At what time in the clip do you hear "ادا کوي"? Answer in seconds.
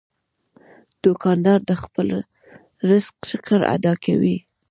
3.75-4.37